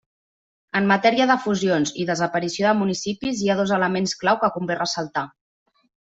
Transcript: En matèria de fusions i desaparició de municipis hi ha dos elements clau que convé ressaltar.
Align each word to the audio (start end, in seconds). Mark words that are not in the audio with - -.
En 0.77 0.85
matèria 0.91 1.27
de 1.31 1.35
fusions 1.43 1.91
i 2.03 2.05
desaparició 2.11 2.67
de 2.71 2.79
municipis 2.79 3.43
hi 3.45 3.51
ha 3.51 3.59
dos 3.61 3.75
elements 3.79 4.17
clau 4.25 4.41
que 4.47 4.51
convé 4.59 4.81
ressaltar. 4.81 5.27